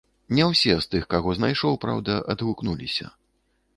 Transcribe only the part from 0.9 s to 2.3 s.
тых, каго знайшоў, праўда,